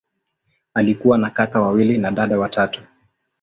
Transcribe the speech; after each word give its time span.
Alikuwa 0.73 1.17
na 1.17 1.29
kaka 1.29 1.61
wawili 1.61 1.97
na 1.97 2.11
dada 2.11 2.39
watatu. 2.39 2.81